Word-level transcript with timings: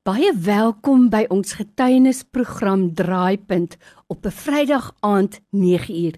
Baie 0.00 0.30
welkom 0.32 1.10
by 1.12 1.26
ons 1.28 1.58
getuienisprogram 1.58 2.86
Draaipunt 2.96 3.74
op 4.08 4.24
'n 4.24 4.32
Vrydag 4.32 4.86
aand 5.04 5.40
9uur. 5.52 6.14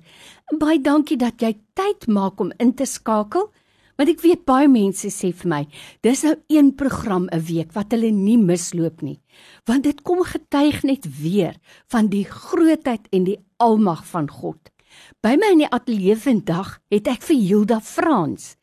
Baie 0.59 0.81
dankie 0.81 1.17
dat 1.17 1.43
jy 1.43 1.59
tyd 1.75 2.07
maak 2.07 2.39
om 2.41 2.53
in 2.59 2.75
te 2.75 2.85
skakel, 2.85 3.51
want 3.97 4.09
ek 4.09 4.21
weet 4.21 4.45
baie 4.45 4.69
mense 4.69 5.11
sê 5.11 5.33
vir 5.35 5.49
my, 5.49 5.67
dis 6.01 6.23
nou 6.23 6.37
een 6.47 6.75
program 6.75 7.27
'n 7.33 7.43
week 7.43 7.73
wat 7.73 7.91
hulle 7.91 8.13
nie 8.13 8.39
misloop 8.39 9.03
nie, 9.03 9.21
want 9.67 9.83
dit 9.83 10.03
kom 10.03 10.23
getuig 10.23 10.85
net 10.85 11.05
weer 11.21 11.59
van 11.89 12.07
die 12.07 12.25
grootheid 12.25 13.09
en 13.11 13.25
die 13.25 13.39
almag 13.57 14.07
van 14.07 14.31
God. 14.31 14.71
By 15.21 15.35
my 15.35 15.51
in 15.51 15.59
die 15.59 15.71
ateljee 15.71 16.17
vandag 16.17 16.79
het 16.89 17.09
ek 17.09 17.23
vir 17.23 17.37
Hilda 17.37 17.81
Frans. 17.81 18.57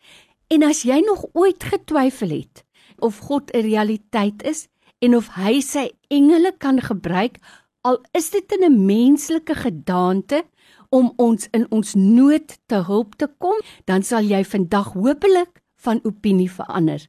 En 0.48 0.64
as 0.64 0.84
jy 0.84 1.04
nog 1.06 1.26
ooit 1.34 1.64
getwyfel 1.64 2.30
het 2.30 2.64
of 3.00 3.18
God 3.18 3.52
'n 3.54 3.62
realiteit 3.62 4.44
is, 4.44 4.70
en 5.00 5.16
of 5.16 5.30
hy 5.40 5.60
sy 5.62 5.90
engele 6.10 6.52
kan 6.58 6.82
gebruik 6.82 7.40
al 7.88 8.02
is 8.12 8.30
dit 8.30 8.52
in 8.52 8.64
'n 8.68 8.86
menslike 8.86 9.56
gedaante 9.56 10.44
om 10.90 11.14
ons 11.18 11.48
in 11.52 11.66
ons 11.72 11.94
nood 11.96 12.58
te 12.66 12.76
hulp 12.76 13.16
te 13.16 13.28
kom, 13.38 13.58
dan 13.86 14.04
sal 14.04 14.24
jy 14.26 14.44
vandag 14.44 14.94
hopelik 14.94 15.62
van 15.76 16.00
opinie 16.04 16.52
verander. 16.52 17.08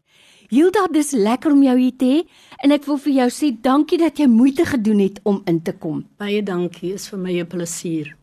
Hilda, 0.51 0.87
dis 0.91 1.13
lekker 1.15 1.53
om 1.53 1.63
jou 1.63 1.77
hier 1.79 1.97
te 1.97 2.07
hê 2.07 2.23
en 2.65 2.73
ek 2.73 2.85
wil 2.85 2.99
vir 2.99 3.13
jou 3.13 3.29
sê 3.31 3.51
dankie 3.63 3.99
dat 3.99 4.19
jy 4.19 4.27
moeite 4.27 4.65
gedoen 4.67 4.99
het 4.99 5.21
om 5.23 5.43
in 5.47 5.63
te 5.63 5.73
kom. 5.73 6.05
Baie 6.19 6.43
dankie, 6.43 6.95
is 6.95 7.09
vir 7.09 7.19
my 7.19 7.41
'n 7.41 7.47
plesier. 7.47 8.17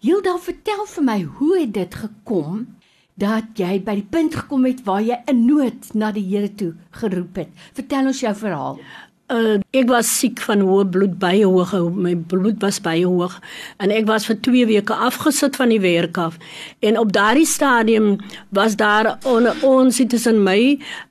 Hilda, 0.00 0.38
vertel 0.38 0.86
vir 0.86 1.04
my, 1.04 1.22
hoe 1.22 1.58
het 1.58 1.72
dit 1.72 1.94
gekom 1.94 2.66
dat 3.16 3.44
jy 3.56 3.82
by 3.84 3.94
die 3.94 4.08
punt 4.10 4.34
gekom 4.34 4.64
het 4.64 4.84
waar 4.84 5.02
jy 5.02 5.16
in 5.28 5.46
nood 5.46 5.94
na 5.94 6.12
die 6.12 6.24
Here 6.24 6.54
toe 6.54 6.74
geroep 6.90 7.36
het? 7.36 7.48
Vertel 7.74 8.06
ons 8.06 8.20
jou 8.20 8.34
verhaal. 8.34 8.78
Uh, 9.30 9.60
ek 9.70 9.86
was 9.86 10.08
siek 10.10 10.40
van 10.42 10.64
hoë 10.66 10.88
bloed 10.90 11.12
baie 11.22 11.46
hoog, 11.46 11.70
my 11.94 12.16
bloed 12.32 12.58
was 12.64 12.80
baie 12.82 13.04
hoog 13.06 13.36
en 13.78 13.92
ek 13.94 14.08
was 14.08 14.24
vir 14.26 14.40
2 14.42 14.64
weke 14.66 14.96
afgesit 15.06 15.54
van 15.60 15.70
die 15.70 15.78
werk 15.78 16.18
af. 16.18 16.34
En 16.82 16.98
op 16.98 17.12
daardie 17.14 17.46
stadium 17.46 18.16
was 18.50 18.74
daar 18.80 19.12
on, 19.30 19.46
ons 19.62 20.00
tussen 20.10 20.40
my 20.42 20.58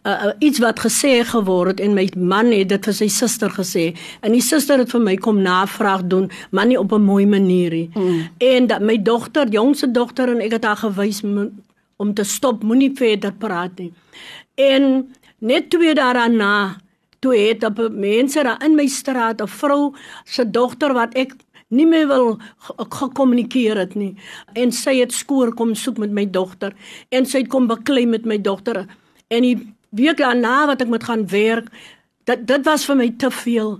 uh, 0.03 0.33
iets 0.43 0.59
wat 0.59 0.81
gesê 0.83 1.21
geword 1.29 1.79
en 1.79 1.95
my 1.95 2.09
man 2.19 2.51
het 2.51 2.73
dit 2.73 2.89
vir 2.89 2.97
sy 2.97 3.07
suster 3.07 3.55
gesê. 3.55 3.85
En 4.19 4.35
die 4.35 4.43
suster 4.43 4.83
het 4.83 4.91
vir 4.91 5.05
my 5.05 5.15
kom 5.15 5.39
navraag 5.45 6.03
doen, 6.11 6.27
maar 6.51 6.67
nie 6.67 6.79
op 6.79 6.91
'n 6.91 7.07
mooi 7.07 7.25
manier 7.25 7.71
nie. 7.71 7.89
Mm. 7.95 8.27
En 8.37 8.67
dat 8.67 8.81
my 8.81 8.97
dogter, 9.01 9.47
jongste 9.47 9.91
dogter 9.91 10.29
en 10.29 10.41
ek 10.41 10.59
het 10.59 10.63
haar 10.63 10.83
gewys 10.83 11.23
om 11.95 12.13
te 12.13 12.23
stop, 12.23 12.63
moenie 12.63 12.91
verder 12.95 13.31
praat 13.31 13.79
nie. 13.79 13.93
En 14.55 15.07
net 15.39 15.69
twee 15.69 15.93
daarna 15.93 16.75
toe 17.19 17.35
het 17.35 17.63
op 17.63 17.81
mense 17.91 18.43
daar 18.43 18.63
in 18.65 18.75
my 18.75 18.87
straat 18.87 19.41
'n 19.41 19.47
vrou 19.47 19.95
se 20.25 20.43
dogter 20.51 20.93
wat 20.93 21.15
ek 21.15 21.35
nie 21.69 21.85
meer 21.85 22.07
wil 22.07 22.39
gekommunikeer 22.77 23.77
het 23.77 23.95
nie. 23.95 24.15
En 24.53 24.71
sy 24.71 24.99
het 24.99 25.13
skoor 25.13 25.53
kom 25.53 25.75
soek 25.75 25.97
met 25.97 26.11
my 26.11 26.25
dogter 26.25 26.73
en 27.09 27.25
sy 27.25 27.37
het 27.43 27.49
kom 27.49 27.67
beklei 27.67 28.05
met 28.05 28.25
my 28.25 28.41
dogter. 28.41 28.85
En 29.27 29.41
die 29.41 29.57
week 29.89 30.17
daarna 30.17 30.65
wat 30.65 30.81
ek 30.81 30.87
moet 30.87 31.03
gaan 31.03 31.27
werk 31.27 31.69
dit 32.29 32.47
dit 32.47 32.65
was 32.65 32.85
vir 32.85 32.95
my 32.95 33.09
te 33.17 33.31
veel. 33.31 33.79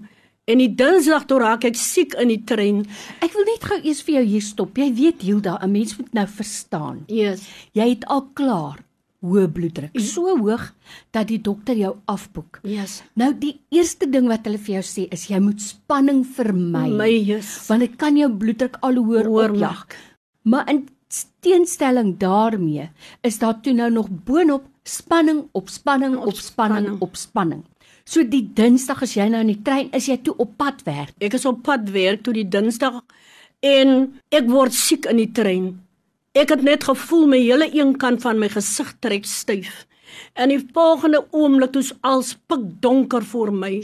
En 0.49 0.57
die 0.57 0.71
dinsdag 0.75 1.27
toe 1.29 1.39
raak 1.43 1.65
ek 1.69 1.77
siek 1.77 2.15
in 2.21 2.31
die 2.31 2.41
trein. 2.49 2.81
Ek 3.21 3.33
wil 3.37 3.45
net 3.45 3.65
gou 3.69 3.77
eers 3.83 4.01
vir 4.05 4.15
jou 4.19 4.25
hier 4.31 4.45
stop. 4.45 4.77
Jy 4.77 4.93
weet 4.97 5.21
Hilda 5.21 5.59
'n 5.61 5.71
mens 5.71 5.97
moet 5.97 6.13
nou 6.13 6.27
verstaan. 6.27 7.03
Yes. 7.07 7.45
Jy 7.73 7.89
het 7.89 8.05
al 8.05 8.29
klaar 8.33 8.88
hoë 9.25 9.47
bloeddruk. 9.51 9.95
Ja. 9.97 10.03
So 10.05 10.35
hoog 10.39 10.69
dat 11.15 11.27
die 11.31 11.39
dokter 11.43 11.77
jou 11.77 11.95
afboek. 12.09 12.61
Yes. 12.67 13.01
Nou 13.19 13.33
die 13.37 13.57
eerste 13.73 14.07
ding 14.09 14.29
wat 14.31 14.47
hulle 14.47 14.61
vir 14.61 14.79
jou 14.79 14.85
sê 14.87 15.07
is 15.11 15.27
jy 15.29 15.41
moet 15.43 15.59
spanning 15.63 16.23
vermy. 16.37 16.85
My 16.99 17.09
yes. 17.11 17.55
Want 17.67 17.83
dit 17.85 17.97
kan 17.99 18.17
jou 18.19 18.29
bloeddruk 18.31 18.79
al 18.85 19.01
hoe 19.01 19.05
hoër 19.09 19.29
opjag. 19.51 19.85
Maar 20.49 20.71
in 20.71 20.87
teenstelling 21.39 22.17
daarmee 22.17 22.89
is 23.21 23.39
daar 23.39 23.59
toe 23.61 23.73
nou 23.73 23.89
nog 23.91 24.09
boonop 24.09 24.67
spanning 24.83 25.47
op 25.51 25.69
spanning 25.69 26.15
op 26.17 26.35
spanning 26.35 27.01
op 27.01 27.15
spanning. 27.15 27.63
So 28.05 28.23
die 28.25 28.45
Dinsdag 28.53 29.03
as 29.05 29.13
jy 29.17 29.27
nou 29.29 29.43
in 29.45 29.51
die 29.53 29.61
trein 29.63 29.91
is 29.93 30.07
jy 30.09 30.17
toe 30.23 30.33
op 30.41 30.55
pad 30.57 30.81
werk. 30.87 31.13
Ek 31.21 31.35
is 31.37 31.45
op 31.45 31.61
pad 31.65 31.89
werk 31.93 32.23
toe 32.25 32.33
die 32.33 32.47
Dinsdag 32.47 33.03
en 33.65 33.95
ek 34.33 34.47
word 34.49 34.73
siek 34.73 35.05
in 35.11 35.19
die 35.21 35.31
trein. 35.35 35.73
Ek 36.39 36.53
het 36.53 36.61
net 36.63 36.85
gevoel 36.87 37.25
my 37.27 37.37
hele 37.41 37.67
een 37.75 37.97
kant 37.99 38.21
van 38.23 38.37
my 38.39 38.47
gesig 38.53 38.93
trek 39.03 39.25
styf. 39.27 39.83
En 40.39 40.53
die 40.53 40.61
volgende 40.73 41.19
oomblik 41.35 41.73
toets 41.75 41.89
als 42.07 42.37
pik 42.47 42.61
donker 42.83 43.25
voor 43.27 43.51
my. 43.51 43.81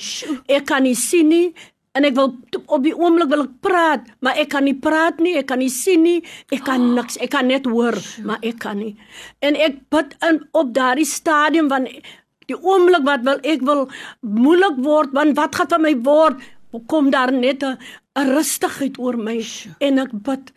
Ek 0.48 0.70
kan 0.70 0.86
nie 0.88 0.96
sien 0.96 1.28
nie 1.34 1.50
en 1.96 2.08
ek 2.08 2.16
wil 2.16 2.32
op 2.76 2.84
die 2.84 2.96
oomblik 2.96 3.30
wil 3.32 3.46
ek 3.46 3.54
praat, 3.64 4.08
maar 4.24 4.40
ek 4.40 4.50
kan 4.52 4.66
nie 4.68 4.76
praat 4.76 5.20
nie, 5.24 5.36
ek 5.40 5.48
kan 5.52 5.60
nie 5.64 5.72
sien 5.72 6.04
nie, 6.04 6.18
ek 6.52 6.66
kan 6.68 6.90
niks, 6.96 7.16
ek 7.24 7.32
kan 7.32 7.48
net 7.48 7.68
hoor, 7.72 7.96
maar 8.28 8.44
ek 8.44 8.60
kan 8.64 8.80
nie. 8.80 8.98
En 9.40 9.56
ek 9.56 9.78
bid 9.92 10.16
in 10.28 10.42
op 10.56 10.74
daardie 10.76 11.08
stadium 11.08 11.72
van 11.72 11.88
die 11.88 12.58
oomblik 12.58 13.08
wat 13.08 13.24
wil 13.28 13.40
ek 13.48 13.64
wil 13.68 13.88
moeilik 14.20 14.84
word, 14.84 15.16
want 15.16 15.40
wat 15.40 15.56
gaan 15.56 15.72
van 15.76 15.88
my 15.88 15.96
word? 16.08 16.44
Kom 16.92 17.08
daar 17.12 17.32
net 17.32 17.64
'n 17.64 17.80
rustigheid 18.16 19.00
oor 19.00 19.16
my 19.16 19.40
en 19.80 20.00
ek 20.00 20.12
bid 20.12 20.52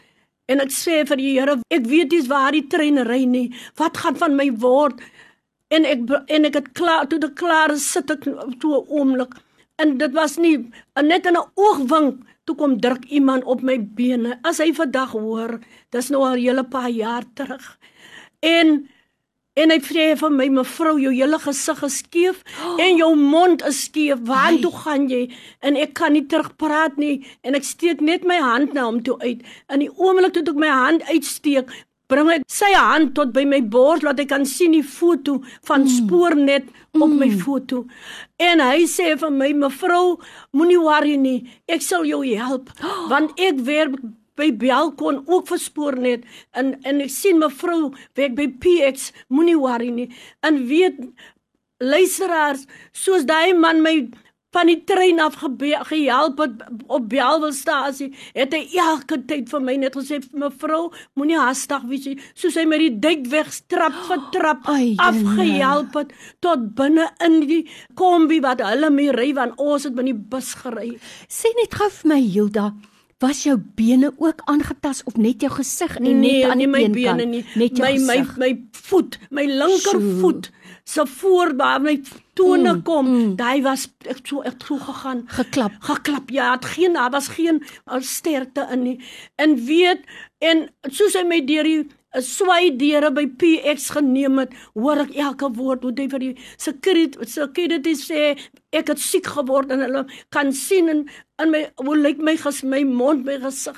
En 0.48 0.60
ek 0.64 0.72
sê 0.72 1.02
vir 1.08 1.20
die 1.20 1.32
Here, 1.36 1.58
ek 1.70 1.86
weet 1.88 2.14
nie 2.14 2.22
waar 2.28 2.52
die 2.56 2.66
trein 2.72 3.02
ry 3.04 3.24
nie. 3.28 3.48
Wat 3.76 4.00
gaan 4.00 4.16
van 4.16 4.36
my 4.36 4.48
word? 4.62 5.02
En 5.68 5.84
ek 5.84 6.06
en 6.32 6.48
ek 6.48 6.56
het 6.56 6.72
klaar 6.72 7.08
toe 7.08 7.20
die 7.20 7.34
klaar 7.36 7.76
sit 7.76 8.10
ek 8.10 8.24
toe 8.60 8.72
'n 8.78 8.88
oomblik. 8.88 9.34
En 9.78 9.98
dit 9.98 10.12
was 10.12 10.38
nie 10.38 10.56
net 10.96 11.26
in 11.26 11.36
'n 11.36 11.50
oogwink 11.54 12.24
toe 12.44 12.56
kom 12.56 12.80
druk 12.80 13.04
iemand 13.04 13.44
op 13.44 13.62
my 13.62 13.76
bene. 13.78 14.38
As 14.42 14.58
hy 14.58 14.72
vandag 14.72 15.12
hoor, 15.12 15.60
dis 15.90 16.08
nou 16.08 16.22
al 16.24 16.36
'n 16.36 16.40
hele 16.40 16.64
paar 16.64 16.90
jaar 16.90 17.24
terug. 17.34 17.78
En 18.40 18.88
En 19.58 19.72
hy 19.74 19.78
sê 19.82 20.06
vir 20.20 20.34
my 20.34 20.46
mevrou, 20.60 20.94
jou 21.02 21.10
hele 21.14 21.38
gesig 21.42 21.82
is 21.88 21.98
skeef 22.04 22.42
oh. 22.62 22.76
en 22.82 23.00
jou 23.00 23.10
mond 23.18 23.64
is 23.66 23.82
skeef. 23.88 24.22
Waar 24.28 24.58
toe 24.62 24.72
gaan 24.84 25.08
jy? 25.10 25.24
En 25.64 25.78
ek 25.80 25.96
kan 25.98 26.14
nie 26.14 26.26
terugpraat 26.30 26.98
nie 27.00 27.18
en 27.42 27.58
ek 27.58 27.66
steek 27.66 28.04
net 28.04 28.26
my 28.28 28.38
hand 28.42 28.76
na 28.76 28.86
hom 28.86 29.02
toe 29.02 29.18
uit. 29.24 29.42
In 29.72 29.82
die 29.82 29.90
oomblik 29.90 30.36
toe 30.36 30.46
ek 30.46 30.60
my 30.62 30.70
hand 30.70 31.06
uitsteek, 31.10 31.72
bring 32.08 32.30
ek 32.32 32.44
sy 32.48 32.70
hand 32.72 33.12
tot 33.16 33.34
by 33.34 33.44
my 33.48 33.60
bors 33.74 34.04
laat 34.06 34.20
ek 34.22 34.30
kan 34.30 34.46
sien 34.48 34.72
die 34.76 34.84
foto 34.86 35.38
van 35.68 35.84
mm. 35.84 35.90
spoornet 35.98 36.70
op 36.96 37.10
mm. 37.10 37.18
my 37.20 37.28
foto. 37.42 37.82
En 38.40 38.62
hy 38.64 38.86
sê 38.88 39.12
vir 39.20 39.34
my 39.34 39.50
mevrou, 39.66 40.16
moenie 40.56 40.80
worry 40.80 41.18
nie. 41.20 41.42
Ek 41.68 41.84
sal 41.84 42.08
jou 42.08 42.22
help 42.24 42.72
oh. 42.78 43.04
want 43.12 43.36
ek 43.42 43.60
werk 43.66 43.98
by 44.38 44.52
Belkon 44.56 45.22
ook 45.26 45.50
verspoor 45.50 45.98
net. 45.98 46.24
En 46.56 46.76
en 46.86 47.02
ek 47.04 47.12
sien 47.12 47.40
mevrou 47.42 47.90
werk 48.18 48.38
by 48.38 48.48
PX 48.62 49.10
moenie 49.28 49.58
worry 49.58 49.90
nie. 49.94 50.08
En 50.46 50.64
weet 50.70 51.02
luisteraars 51.78 52.64
soos 52.92 53.26
daai 53.28 53.54
man 53.54 53.82
my 53.84 53.98
van 54.56 54.68
die 54.70 54.78
trein 54.88 55.20
af 55.20 55.36
gehelp 55.90 56.38
het 56.40 56.62
op 56.86 57.08
Belwelstasie 57.12 58.08
het 58.32 58.54
hy 58.56 58.62
elke 58.80 59.20
tyd 59.28 59.50
vir 59.52 59.64
my 59.64 59.74
net 59.82 59.96
gesê 59.98 60.20
mevrou 60.32 60.88
moenie 61.20 61.38
haastig 61.38 61.84
wees 61.90 62.08
nie. 62.08 62.16
Soos 62.32 62.56
hy 62.56 62.64
met 62.68 62.80
die 62.80 62.94
dik 63.04 63.26
weg 63.32 63.52
trap 63.68 63.96
vir 64.08 64.24
trap 64.34 64.68
afgehelp 64.72 65.98
het 66.00 66.14
tot 66.44 66.70
binne 66.78 67.10
in 67.24 67.40
die 67.44 67.62
kombi 67.98 68.40
wat 68.44 68.64
hulle 68.64 68.90
mee 68.94 69.12
ry 69.12 69.34
want 69.36 69.60
ons 69.60 69.84
het 69.88 69.96
met 69.98 70.08
die 70.08 70.16
bus 70.16 70.54
gery. 70.62 70.94
Sê 71.28 71.52
net 71.60 71.76
gou 71.76 71.90
vir 72.00 72.14
my 72.16 72.22
Hilda 72.24 72.70
Was 73.18 73.42
jou 73.42 73.56
bene 73.74 74.12
ook 74.16 74.44
aangetas 74.46 75.02
of 75.04 75.16
net 75.16 75.42
jou 75.42 75.50
gesig 75.50 75.96
en 75.96 76.02
nee, 76.06 76.14
net 76.14 76.50
aan 76.50 76.62
die 76.62 76.68
my 76.70 76.84
bene 76.94 77.24
nie. 77.26 77.42
Net 77.58 77.80
my 77.82 77.96
my 77.98 78.18
my 78.38 78.50
voet 78.86 79.18
my 79.34 79.42
linkervoet 79.50 80.50
se 80.88 81.02
voorbaar 81.06 81.80
my 81.80 81.96
tone 82.38 82.72
mm, 82.72 82.82
kom. 82.82 83.06
mm. 83.06 83.34
daai 83.36 83.62
was 83.62 83.88
ek 84.06 84.22
so 84.22 84.44
ek 84.46 84.62
so 84.64 84.78
gegaan. 84.78 85.24
Geklap. 85.34 85.74
Geklap 85.90 86.30
ja 86.30 86.52
het 86.54 86.64
geen 86.76 86.94
daar 86.94 87.10
was 87.10 87.28
geen 87.34 87.62
sterkte 87.98 88.68
in 88.70 88.82
nie. 88.82 88.98
En 89.34 89.58
weet 89.66 90.06
en 90.38 90.68
soos 90.86 91.18
hy 91.18 91.26
my 91.26 91.42
deur 91.44 91.66
die 91.66 91.86
swai 92.24 92.70
deure 92.80 93.10
by 93.12 93.26
PX 93.40 93.90
geneem 93.96 94.38
het, 94.40 94.54
hoor 94.74 95.04
ek 95.04 95.14
elke 95.20 95.50
woord 95.58 95.84
wat 95.84 96.00
hy 96.00 96.08
vir 96.08 96.22
die 96.22 96.34
security 96.56 97.28
security 97.28 97.94
sê, 97.98 98.22
ek 98.72 98.92
het 98.94 99.02
siek 99.02 99.28
geword 99.28 99.72
en 99.74 99.84
hulle 99.84 100.04
kan 100.34 100.52
sien 100.56 100.88
in 100.88 101.02
in 101.38 101.52
my 101.52 101.66
hoe 101.78 101.96
lyk 101.96 102.18
my 102.24 102.34
ges 102.40 102.64
my 102.64 102.80
mond, 102.82 103.26
my 103.26 103.36
gesig. 103.38 103.76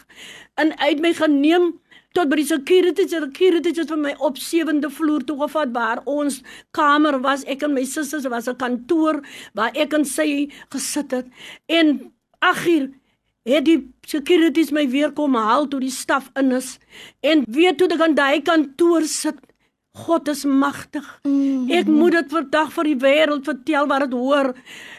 En 0.56 0.73
uit 0.81 1.03
my 1.03 1.11
geneem 1.12 1.75
tot 2.17 2.31
by 2.31 2.38
die 2.41 2.47
security, 2.49 3.05
security 3.11 3.75
het 3.77 3.93
my 3.99 4.15
op 4.19 4.38
sewende 4.41 4.88
vloer 4.91 5.27
toe 5.27 5.37
gevat 5.43 5.75
waar 5.75 6.00
ons 6.11 6.41
kamer 6.77 7.21
was. 7.21 7.44
Ek 7.44 7.62
en 7.67 7.75
my 7.75 7.85
susters 7.85 8.27
was 8.31 8.49
'n 8.49 8.56
kantoor 8.56 9.21
waar 9.55 9.71
ek 9.75 9.93
en 9.94 10.05
sy 10.05 10.49
gesit 10.71 11.11
het. 11.11 11.27
En 11.69 12.12
ag 12.41 12.65
hier 12.65 12.91
het 13.48 13.64
die 13.64 13.78
securities 14.06 14.72
my 14.75 14.87
weer 14.90 15.12
kom 15.16 15.34
haal 15.38 15.69
toe 15.69 15.81
die 15.81 15.94
staf 15.94 16.31
in 16.38 16.52
is 16.52 16.78
en 17.20 17.44
weet 17.48 17.78
toe 17.78 17.88
ek 17.94 18.04
aan 18.04 18.19
daai 18.19 18.42
kantoor 18.44 19.06
sit 19.08 19.38
God 19.92 20.28
is 20.31 20.44
magtig. 20.44 21.06
Ek 21.26 21.88
moet 21.90 22.14
dit 22.14 22.31
vandag 22.31 22.70
vir 22.76 22.88
die 22.92 22.98
wêreld 23.02 23.48
vertel 23.48 23.88
wat 23.90 24.04
dit 24.06 24.14
hoor. 24.14 24.52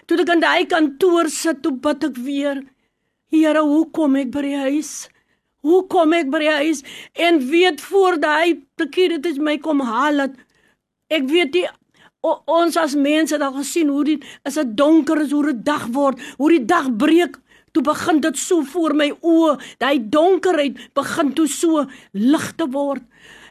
Toe 0.05 0.17
ek 0.19 0.33
in 0.33 0.43
daai 0.43 0.65
kantoor 0.67 1.29
sit, 1.31 1.61
toe 1.63 1.71
bid 1.71 2.03
ek 2.09 2.19
weer. 2.19 2.59
Here, 3.31 3.63
hoe 3.63 3.85
kom 3.95 4.17
ek 4.19 4.33
by 4.33 4.44
die 4.44 4.57
huis? 4.59 4.91
Hoe 5.63 5.85
kom 5.87 6.11
ek 6.17 6.31
by 6.33 6.41
die 6.44 6.51
huis? 6.51 6.81
En 7.15 7.39
weet 7.47 7.79
voor 7.87 8.19
daai 8.19 8.59
securities 8.81 9.39
my 9.39 9.55
kom 9.63 9.79
haal 9.85 10.25
het. 10.25 10.35
Ek 11.11 11.23
weet 11.31 11.53
die 11.55 11.67
o, 12.21 12.35
ons 12.51 12.75
as 12.77 12.97
mense 12.97 13.33
het 13.37 13.45
al 13.45 13.55
gesien 13.61 13.89
hoe 13.89 14.03
dit 14.05 14.27
as 14.44 14.59
dit 14.59 14.75
donker 14.77 15.23
is, 15.23 15.31
hoe 15.31 15.47
dit 15.53 15.63
dag 15.65 15.87
word, 15.95 16.19
hoe 16.37 16.51
die 16.51 16.65
dag 16.67 16.91
breek. 16.99 17.39
Toe 17.71 17.83
begin 17.83 18.19
dit 18.21 18.38
so 18.38 18.63
voor 18.73 18.95
my 18.95 19.12
oë, 19.21 19.57
daai 19.79 20.00
donkerheid 20.12 20.79
begin 20.97 21.33
toe 21.33 21.47
so 21.47 21.85
lig 22.12 22.51
te 22.56 22.68
word. 22.71 23.03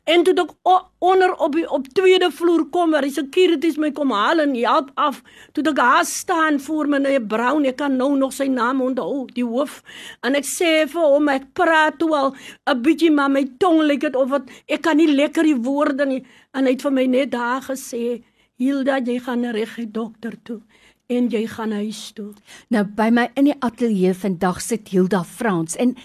En 0.04 0.22
toe 0.24 0.32
ek 0.42 0.52
onder 0.98 1.34
op 1.44 1.54
die 1.54 1.66
op 1.70 1.86
tweede 1.94 2.30
vloer 2.32 2.64
kom, 2.72 2.94
waar 2.94 3.04
die 3.04 3.14
securities 3.14 3.76
my 3.78 3.90
kom 3.94 4.10
haal 4.14 4.40
en 4.42 4.54
help 4.56 4.88
af, 4.98 5.20
toe 5.52 5.64
ek 5.68 5.76
daar 5.76 6.06
staan 6.08 6.58
voor 6.60 6.88
meneer 6.88 7.20
Brown, 7.20 7.66
ek 7.68 7.78
kan 7.82 7.98
nou 8.00 8.10
nog 8.18 8.32
sy 8.34 8.48
naam 8.50 8.80
onthou, 8.82 9.26
die 9.36 9.44
hoof, 9.46 9.80
en 10.26 10.38
ek 10.40 10.48
sê 10.48 10.72
vir 10.90 11.06
hom 11.14 11.28
ek 11.32 11.50
praat 11.58 12.00
toe 12.00 12.10
al 12.16 12.34
'n 12.66 12.82
bietjie 12.82 13.12
maar 13.12 13.30
my 13.30 13.44
tong 13.58 13.82
lyk 13.84 14.00
dit 14.08 14.16
of 14.16 14.30
wat 14.30 14.50
ek 14.66 14.82
kan 14.82 14.96
nie 14.96 15.10
lekker 15.12 15.44
die 15.44 15.60
woorde 15.68 16.06
nie. 16.06 16.24
En 16.54 16.64
hy 16.64 16.72
het 16.72 16.82
vir 16.82 16.92
my 16.92 17.06
net 17.06 17.30
daar 17.30 17.62
gesê, 17.62 18.22
"Hilda, 18.58 18.98
jy 18.98 19.18
gaan 19.20 19.44
reg 19.44 19.76
die 19.76 19.90
dokter 19.90 20.34
toe." 20.44 20.60
En 21.10 21.28
jy 21.30 21.44
gaan 21.50 21.74
huis 21.74 22.12
toe. 22.14 22.30
Nou 22.70 22.84
by 22.84 23.10
my 23.10 23.28
in 23.34 23.50
die 23.50 23.58
ateljee 23.58 24.14
vandag 24.14 24.62
sit 24.64 24.88
Hilda 24.94 25.24
Frans 25.26 25.76
en 25.76 25.96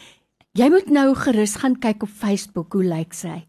Jy 0.55 0.69
moet 0.71 0.87
nou 0.87 1.09
gerus 1.19 1.57
gaan 1.59 1.73
kyk 1.83 2.05
op 2.05 2.11
Facebook 2.15 2.77
hoe 2.77 2.85
lyk 2.87 3.11
sy. 3.11 3.41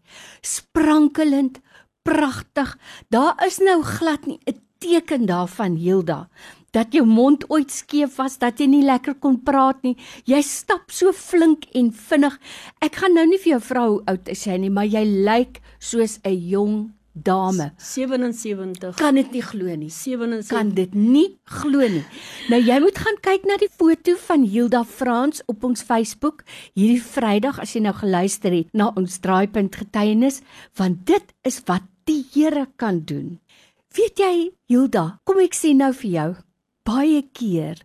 Sprankelend, 0.43 1.61
pragtig. 2.03 2.73
Daar 3.07 3.39
is 3.45 3.61
nou 3.63 3.79
glad 3.79 4.27
nie 4.27 4.39
'n 4.43 4.59
teken 4.83 5.25
daarvan 5.25 5.79
Hilda 5.79 6.27
dat 6.71 6.93
jou 6.93 7.05
mond 7.05 7.45
ooit 7.49 7.71
skeef 7.71 8.17
was, 8.19 8.37
dat 8.37 8.59
jy 8.59 8.67
nie 8.67 8.83
lekker 8.85 9.15
kon 9.15 9.39
praat 9.43 9.81
nie. 9.83 9.95
Jy 10.25 10.41
stap 10.41 10.91
so 10.91 11.13
flink 11.15 11.65
en 11.73 11.91
vinnig. 11.91 12.37
Ek 12.81 12.95
gaan 12.95 13.15
nou 13.17 13.25
nie 13.25 13.39
vir 13.41 13.55
jou 13.55 13.61
vra 13.71 13.87
hoe 13.87 14.03
oud 14.05 14.27
is 14.27 14.45
jy 14.45 14.57
nie, 14.57 14.69
maar 14.69 14.85
jy 14.85 15.05
lyk 15.05 15.61
soos 15.79 16.19
'n 16.23 16.37
jong 16.49 16.96
dame. 17.23 17.71
77 17.77 18.95
kan 18.99 19.17
dit 19.17 19.31
nie 19.31 19.43
glo 19.45 19.75
nie. 19.75 19.89
77 19.93 20.53
kan 20.53 20.71
dit 20.75 20.93
nie 20.95 21.27
glo 21.59 21.87
nie. 21.87 22.03
Nou 22.51 22.59
jy 22.61 22.79
moet 22.83 23.01
gaan 23.03 23.19
kyk 23.25 23.47
na 23.49 23.57
die 23.61 23.71
foto 23.71 24.15
van 24.27 24.45
Hilda 24.47 24.83
Frans 24.87 25.43
op 25.51 25.65
ons 25.67 25.83
Facebook 25.85 26.43
hierdie 26.77 27.01
Vrydag 27.03 27.61
as 27.63 27.75
jy 27.75 27.83
nou 27.85 27.95
geluister 27.97 28.55
het 28.55 28.71
na 28.73 28.91
ons 28.95 29.19
draaipunt 29.23 29.75
getuienis 29.75 30.41
want 30.79 31.05
dit 31.09 31.35
is 31.47 31.61
wat 31.67 31.85
die 32.07 32.23
Here 32.33 32.67
kan 32.79 33.01
doen. 33.05 33.37
Weet 33.97 34.19
jy 34.21 34.33
Hilda 34.71 35.19
kom 35.27 35.41
ek 35.43 35.57
sê 35.57 35.73
nou 35.75 35.93
vir 36.03 36.11
jou 36.11 36.31
baie 36.87 37.23
keer 37.35 37.81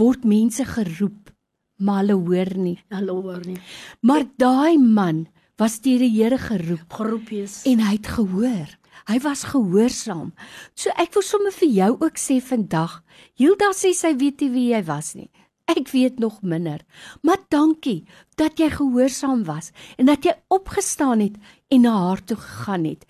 word 0.00 0.24
mense 0.24 0.64
geroep 0.64 1.32
maar 1.76 2.04
hulle 2.04 2.16
hoor 2.16 2.52
nie. 2.56 2.76
Hulle 2.88 3.12
hoor 3.12 3.42
nie. 3.44 3.58
Maar 4.00 4.24
daai 4.40 4.78
man 4.80 5.26
was 5.56 5.80
deur 5.80 6.02
die 6.04 6.12
Here 6.12 6.38
geroep. 6.38 6.92
Geroep 6.92 7.30
is. 7.32 7.62
En 7.64 7.80
hy 7.80 7.96
het 7.96 8.10
gehoor. 8.16 8.74
Hy 9.06 9.18
was 9.24 9.44
gehoorsaam. 9.52 10.32
So 10.74 10.92
ek 11.00 11.14
wil 11.14 11.24
sommer 11.24 11.54
vir 11.54 11.70
jou 11.70 11.90
ook 12.00 12.18
sê 12.20 12.40
vandag, 12.42 13.00
Hilda 13.38 13.70
sê 13.76 13.92
sy 13.94 14.14
weet 14.18 14.42
nie 14.42 14.52
wie 14.54 14.66
jy 14.72 14.82
was 14.88 15.14
nie. 15.14 15.30
Ek 15.66 15.90
weet 15.90 16.20
nog 16.22 16.42
minder. 16.42 16.82
Maar 17.26 17.42
dankie 17.50 18.04
dat 18.38 18.58
jy 18.60 18.70
gehoorsaam 18.74 19.44
was 19.46 19.72
en 19.98 20.10
dat 20.10 20.26
jy 20.26 20.34
opgestaan 20.54 21.24
het 21.24 21.38
en 21.74 21.86
na 21.86 21.94
haar 22.06 22.22
toe 22.24 22.38
gegaan 22.38 22.86
het. 22.86 23.06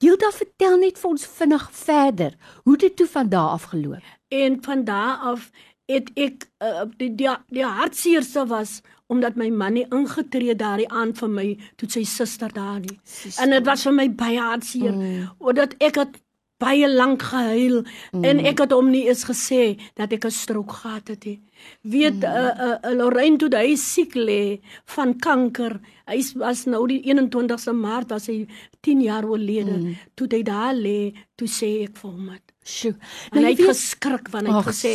Hilda 0.00 0.30
vertel 0.32 0.78
net 0.80 0.98
vir 0.98 1.10
ons 1.10 1.26
vinnig 1.38 1.66
verder 1.76 2.36
hoe 2.64 2.76
dit 2.80 2.96
toe 2.96 3.06
van 3.10 3.28
daar 3.28 3.56
af 3.58 3.68
geloop. 3.74 4.06
En 4.32 4.56
van 4.64 4.84
daar 4.88 5.18
af 5.34 5.50
het 5.90 6.10
ek 6.14 6.46
uh, 6.62 6.86
die 6.96 7.10
die, 7.18 7.30
die 7.50 7.66
hartseerste 7.66 8.46
was 8.48 8.80
omdat 9.10 9.36
my 9.36 9.50
man 9.50 9.76
nie 9.78 9.86
ingetree 9.90 10.54
daardie 10.54 10.88
aand 10.88 11.18
vir 11.18 11.30
my 11.36 11.46
toe 11.76 11.90
sy 11.90 12.04
suster 12.08 12.52
daar 12.54 12.80
nie. 12.80 12.98
Sister. 13.04 13.44
En 13.44 13.56
dit 13.56 13.66
was 13.66 13.86
vir 13.88 13.96
my 13.98 14.08
baie 14.24 14.40
hartseer 14.40 14.94
mm. 14.94 15.30
omdat 15.50 15.74
ek 15.82 16.02
het 16.04 16.20
baie 16.60 16.88
lank 16.88 17.24
gehuil 17.30 17.80
mm. 17.82 18.24
en 18.24 18.42
ek 18.50 18.64
het 18.64 18.74
hom 18.76 18.90
nie 18.92 19.06
eens 19.08 19.24
gesê 19.28 19.78
dat 19.98 20.12
ek 20.12 20.26
'n 20.28 20.34
strook 20.34 20.72
gehad 20.82 21.08
het 21.08 21.24
nie. 21.24 21.40
Weet 21.82 22.20
mm. 22.20 22.24
uh, 22.24 22.52
uh, 22.66 22.76
uh, 22.84 22.94
Lorraine 22.96 23.38
toe 23.40 23.48
hy 23.56 23.76
siek 23.76 24.14
lê 24.14 24.60
van 24.94 25.16
kanker. 25.16 25.80
Hy 26.06 26.20
was 26.36 26.66
nou 26.66 26.86
die 26.86 27.00
21ste 27.04 27.72
Maart 27.72 28.10
was 28.10 28.28
hy 28.28 28.46
10 28.80 29.00
jaar 29.00 29.24
oorlede. 29.24 29.76
Mm. 29.76 29.96
Toe 30.14 30.26
hy 30.30 30.42
daar 30.42 30.74
lê, 30.74 31.12
toe 31.36 31.48
sê 31.48 31.84
ek 31.88 31.96
vir 31.96 32.10
hom 32.10 32.28
het. 32.28 32.44
Sjoe. 32.64 32.94
Nou, 33.32 33.44
hy 33.44 33.50
het 33.50 33.58
weet... 33.58 33.68
geskrik 33.72 34.28
wanneer 34.28 34.60
hy 34.60 34.64
gesê 34.68 34.92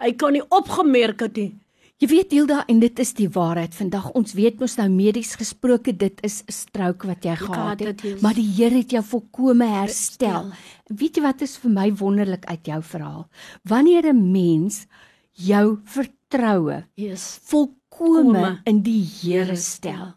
hy 0.00 0.12
kon 0.16 0.32
nie 0.32 0.44
opgemerk 0.48 1.20
het 1.20 1.36
nie. 1.36 1.52
Jy 2.02 2.08
weet 2.10 2.32
Hilda 2.34 2.64
en 2.66 2.80
dit 2.82 2.98
is 2.98 3.12
die 3.14 3.28
waarheid. 3.30 3.76
Vandag 3.78 4.08
ons 4.18 4.32
weet 4.34 4.56
mos 4.58 4.72
nou 4.74 4.88
medies 4.90 5.36
gesproke 5.38 5.92
dit 5.94 6.16
is 6.26 6.42
'n 6.42 6.50
strook 6.52 7.04
wat 7.06 7.22
jy 7.22 7.36
gehad 7.36 7.78
het, 7.78 8.02
het 8.02 8.20
maar 8.20 8.34
die 8.34 8.50
Here 8.56 8.74
het 8.74 8.90
jou 8.90 9.02
volkome 9.02 9.64
herstel. 9.64 10.50
herstel. 10.50 10.96
Weet 10.98 11.16
jy 11.16 11.22
wat 11.22 11.42
is 11.42 11.56
vir 11.56 11.70
my 11.70 11.92
wonderlik 11.94 12.44
uit 12.46 12.66
jou 12.66 12.82
verhaal? 12.82 13.28
Wanneer 13.62 14.10
'n 14.12 14.32
mens 14.32 14.86
jou 15.32 15.78
vertroue 15.84 16.84
yes. 16.96 17.38
volkome 17.44 18.60
in 18.64 18.82
die 18.82 19.06
Here 19.06 19.56
stel, 19.56 20.14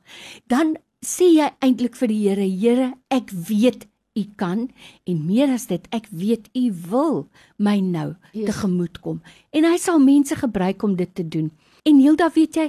dan 0.47 0.77
sê 1.05 1.37
jy 1.37 1.51
eintlik 1.61 1.95
vir 1.95 2.07
die 2.07 2.27
Here, 2.27 2.49
Here, 2.49 2.93
ek 3.09 3.29
weet 3.29 3.85
U 4.17 4.23
kan 4.35 4.71
en 5.03 5.25
meer 5.25 5.49
as 5.49 5.67
dit, 5.67 5.87
ek 5.91 6.07
weet 6.09 6.49
U 6.55 6.73
wil 6.89 7.29
my 7.57 7.79
nou 7.79 8.15
yes. 8.31 8.45
tegemoet 8.45 9.01
kom. 9.01 9.21
En 9.51 9.63
hy 9.63 9.77
sal 9.77 9.99
mense 9.99 10.35
gebruik 10.35 10.83
om 10.83 10.95
dit 10.95 11.15
te 11.15 11.27
doen. 11.27 11.51
En 11.85 11.99
Hilda, 12.01 12.31
weet 12.33 12.57
jy, 12.57 12.63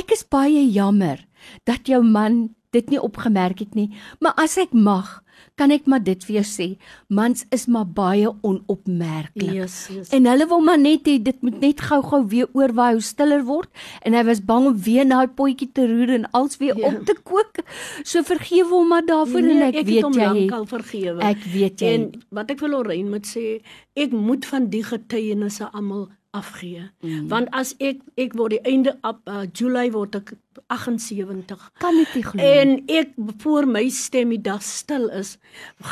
ek 0.00 0.14
is 0.16 0.22
baie 0.32 0.62
jammer 0.72 1.20
dat 1.68 1.90
jou 1.90 2.00
man 2.00 2.46
dit 2.72 2.88
nie 2.92 3.00
opgemerk 3.00 3.60
het 3.60 3.76
nie, 3.76 3.90
maar 4.24 4.32
as 4.40 4.56
ek 4.60 4.72
mag, 4.72 5.18
kan 5.60 5.72
ek 5.72 5.84
maar 5.88 6.00
dit 6.04 6.24
vir 6.24 6.38
jou 6.38 6.44
sê, 6.48 6.66
mans 7.12 7.44
is 7.52 7.66
maar 7.68 7.84
baie 7.84 8.30
onopmerklik. 8.40 9.52
Yes, 9.58 9.76
yes. 9.92 10.08
En 10.16 10.28
hulle 10.28 10.48
wil 10.48 10.64
maar 10.64 10.80
net 10.80 11.04
hê 11.08 11.18
dit 11.20 11.44
moet 11.44 11.60
net 11.60 11.84
gou-gou 11.84 12.22
weer 12.32 12.48
oorwaai 12.56 12.96
hoe 12.96 13.04
stiller 13.04 13.44
word 13.44 13.68
en 14.08 14.16
hy 14.16 14.24
was 14.28 14.40
bang 14.48 14.70
om 14.72 14.80
weer 14.88 15.04
na 15.04 15.22
die 15.26 15.34
potjie 15.36 15.68
te 15.76 15.84
roer 15.92 16.16
en 16.16 16.28
als 16.36 16.56
weer 16.60 16.80
ja. 16.80 16.88
op 16.88 17.04
te 17.08 17.16
kook. 17.20 17.60
So 18.04 18.24
vergewe 18.24 18.72
hom 18.72 18.92
maar 18.92 19.04
daarvoor 19.04 19.44
nee, 19.44 19.56
en 19.60 19.68
ek, 19.68 19.82
ek 19.84 19.90
weet 19.92 20.20
jy 20.22 20.34
ek 20.46 20.58
al 20.62 20.68
vergewe. 20.72 21.18
Ek 21.28 21.48
weet 21.52 21.84
jy. 21.84 21.96
En 21.98 22.12
wat 22.40 22.56
ek 22.56 22.64
wil 22.64 22.78
Lorraine 22.78 23.12
moet 23.12 23.28
sê, 23.28 23.58
ek 23.96 24.16
moet 24.16 24.48
van 24.48 24.72
die 24.72 24.84
getuienisse 24.88 25.68
almal 25.72 26.08
afgee. 26.36 26.84
Mm. 27.02 27.28
Want 27.32 27.52
as 27.56 27.72
ek 27.82 28.02
ek 28.20 28.36
word 28.38 28.56
die 28.56 28.62
einde 28.68 28.96
op 29.06 29.22
uh, 29.26 29.44
Julie 29.52 29.90
word 29.94 30.18
ek 30.20 30.34
78. 30.72 31.70
Kan 31.82 31.98
dit 32.00 32.14
nie 32.16 32.24
glo. 32.26 32.42
En 32.42 32.76
ek 32.90 33.12
voor 33.42 33.68
my 33.68 33.84
stem 33.92 34.32
die 34.34 34.40
dag 34.42 34.62
stil 34.64 35.08
is, 35.14 35.36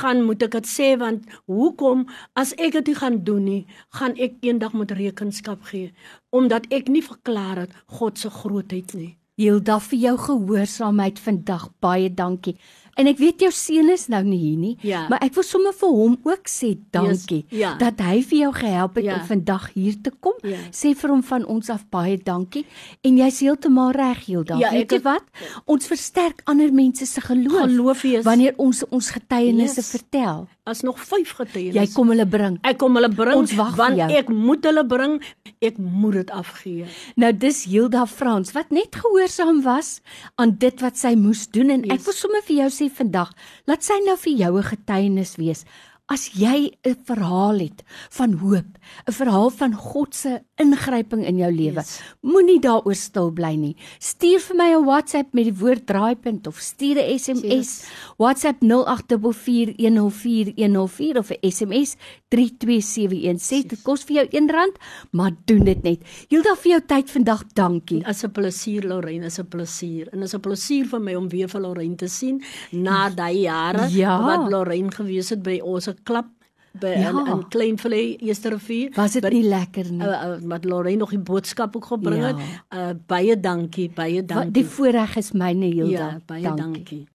gaan 0.00 0.24
moet 0.28 0.42
ek 0.46 0.58
dit 0.58 0.70
sê 0.70 0.94
want 1.00 1.26
hoekom 1.50 2.06
as 2.38 2.54
ek 2.56 2.80
dit 2.80 2.94
gaan 2.98 3.20
doen 3.26 3.44
nie, 3.44 3.62
gaan 3.98 4.16
ek 4.16 4.40
eendag 4.44 4.76
moet 4.76 4.94
rekenskap 4.96 5.66
gee 5.72 5.92
omdat 6.34 6.66
ek 6.74 6.88
nie 6.90 7.02
verklaar 7.04 7.60
het 7.62 7.74
God 8.00 8.18
se 8.18 8.30
grootheid 8.32 8.90
nie. 8.98 9.12
Hilda 9.38 9.80
vir 9.82 9.98
jou 9.98 10.14
gehoorsaamheid 10.28 11.20
vandag 11.22 11.68
baie 11.82 12.10
dankie. 12.10 12.56
En 13.00 13.08
ek 13.10 13.18
weet 13.18 13.44
jou 13.46 13.50
seun 13.54 13.90
is 13.94 14.06
nou 14.12 14.22
nie 14.26 14.38
hier 14.38 14.58
nie, 14.58 14.74
ja. 14.86 15.04
maar 15.10 15.22
ek 15.24 15.34
wil 15.36 15.46
sommer 15.46 15.74
vir 15.76 15.94
hom 15.94 16.16
ook 16.26 16.50
sê 16.50 16.74
dankie 16.94 17.42
yes, 17.48 17.58
ja. 17.58 17.72
dat 17.80 18.00
hy 18.04 18.20
vir 18.22 18.38
jou 18.44 18.52
gehelp 18.60 18.98
het 19.00 19.08
ja. 19.08 19.18
om 19.18 19.26
vandag 19.28 19.68
hier 19.74 19.96
te 20.02 20.12
kom. 20.14 20.36
Ja. 20.46 20.60
Sê 20.74 20.94
vir 20.98 21.14
hom 21.14 21.22
van 21.26 21.46
ons 21.50 21.70
af 21.74 21.84
baie 21.92 22.18
dankie 22.20 22.64
en 23.04 23.18
jy's 23.20 23.40
heeltemal 23.44 23.94
reg, 23.96 24.24
Hilda. 24.28 24.58
Ja, 24.62 24.72
weet 24.74 24.94
jy 24.94 25.00
wat? 25.04 25.26
Ons 25.70 25.88
versterk 25.90 26.44
ander 26.50 26.72
mense 26.74 27.06
se 27.08 27.22
geloof. 27.24 27.64
Geloof 27.64 28.04
is 28.10 28.26
wanneer 28.26 28.54
ons 28.62 28.84
ons 28.90 29.10
getuienisse 29.14 29.82
yes. 29.82 29.92
vertel. 29.96 30.44
As 30.64 30.80
nog 30.86 31.00
5 31.00 31.34
getuienisse. 31.40 31.80
Jy 31.80 31.86
kom 31.92 32.12
hulle 32.14 32.26
bring. 32.28 32.56
Ek 32.64 32.78
kom 32.80 32.96
hulle 32.96 33.10
bring 33.12 33.44
want 33.76 34.00
ek 34.06 34.30
moet 34.32 34.64
hulle 34.64 34.84
bring. 34.88 35.18
Ek 35.64 35.78
moet 35.78 36.20
dit 36.20 36.30
afgee. 36.34 36.88
Nou 37.20 37.32
dis 37.36 37.64
Hilda 37.68 38.04
Frans 38.08 38.54
wat 38.56 38.72
net 38.74 38.96
gehoorsaam 39.00 39.62
was 39.64 39.98
aan 40.40 40.54
dit 40.60 40.84
wat 40.84 40.98
sy 41.00 41.14
moes 41.18 41.46
doen 41.52 41.72
en 41.74 41.84
yes. 41.84 41.98
ek 41.98 42.06
wil 42.08 42.16
sommer 42.16 42.44
vir 42.46 42.62
jou 42.62 42.70
sê 42.72 42.83
vandag, 42.90 43.32
laat 43.66 43.84
sy 43.84 43.98
nou 44.04 44.16
vir 44.16 44.32
jou 44.32 44.58
'n 44.58 44.62
getuienis 44.62 45.36
wees 45.36 45.64
As 46.04 46.37
jy 46.37 46.68
'n 46.84 47.00
verhaal 47.08 47.64
het 47.64 47.80
van 48.12 48.37
hoop, 48.37 48.76
'n 49.08 49.12
verhaal 49.12 49.50
van 49.50 49.73
God 49.73 50.14
se 50.14 50.44
ingryping 50.61 51.25
in 51.25 51.38
jou 51.38 51.52
lewe, 51.52 51.80
yes. 51.80 52.00
moenie 52.20 52.61
daaroor 52.61 52.94
stil 52.94 53.30
bly 53.32 53.54
nie. 53.56 53.76
Stuur 53.99 54.40
vir 54.40 54.56
my 54.56 54.75
'n 54.76 54.84
WhatsApp 54.84 55.32
met 55.32 55.44
die 55.44 55.56
woord 55.56 55.87
draaipunt 55.87 56.46
of 56.46 56.58
stuur 56.61 56.99
'n 57.00 57.18
SMS. 57.18 57.42
Yes. 57.42 57.84
WhatsApp 58.18 58.62
0844104104 58.62 61.16
of 61.16 61.30
'n 61.30 61.38
SMS 61.40 61.96
32716. 62.28 63.68
Dit 63.68 63.82
kos 63.82 64.04
vir 64.04 64.16
jou 64.16 64.26
R1, 64.28 64.76
maar 65.12 65.32
doen 65.46 65.64
dit 65.64 65.82
net. 65.82 65.99
Hilda 66.28 66.54
vir 66.54 66.70
jou 66.70 66.80
tyd 66.87 67.11
vandag, 67.11 67.44
dankie. 67.54 68.06
As 68.06 68.25
'n 68.25 68.30
plesier 68.30 68.87
Lorraine, 68.87 69.25
is 69.25 69.38
'n 69.38 69.49
plesier. 69.49 70.08
En 70.12 70.23
is 70.23 70.34
'n 70.34 70.40
plesier 70.40 70.87
vir 70.87 71.00
my 71.00 71.14
om 71.14 71.28
weer 71.28 71.49
vir 71.49 71.61
Lorraine 71.61 71.96
te 71.96 72.08
sien 72.08 72.42
na 72.73 73.08
daai 73.08 73.40
jare 73.40 73.88
ja. 73.88 74.23
wat 74.23 74.50
Lorraine 74.50 74.90
gewees 74.90 75.28
het 75.30 75.42
by 75.42 75.61
ons 75.62 75.93
klap 76.02 76.30
by 76.80 76.86
ja. 76.86 77.10
in, 77.10 77.26
in 77.30 77.48
Kleinvlei 77.48 78.16
Eerste 78.16 78.50
Rivier. 78.50 78.90
Was 78.94 79.12
dit 79.12 79.28
nie 79.30 79.44
lekker 79.46 79.90
nie? 79.92 80.02
Uh, 80.02 80.10
uh, 80.10 80.38
wat 80.50 80.64
Lorraine 80.64 80.98
nog 80.98 81.14
die 81.14 81.22
boodskap 81.22 81.76
ook 81.76 81.86
gebring 81.92 82.22
ja. 82.22 82.32
het. 82.32 82.62
Uh, 82.74 82.90
baie 83.06 83.40
dankie, 83.40 83.90
baie 83.94 84.24
dankie. 84.24 84.44
Wat 84.44 84.54
die 84.54 84.66
voorreg 84.66 85.16
is 85.16 85.32
myne 85.32 85.70
Hilda. 85.70 85.90
Ja, 85.90 86.20
baie 86.26 86.42
dankie. 86.42 86.64
dankie. 86.64 87.04